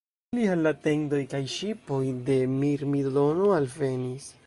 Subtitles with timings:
[0.35, 2.01] Ili al la tendoj kaj ŝipoj
[2.31, 4.31] de Mirmidonoj alvenis.